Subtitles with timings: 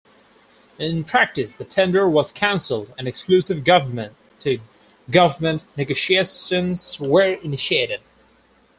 [0.79, 4.59] In practice the tender was cancelled and exclusive government to
[5.11, 8.01] government negotiations were initiated.